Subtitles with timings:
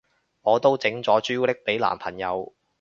[0.41, 2.55] 我都整咗朱古力俾男朋友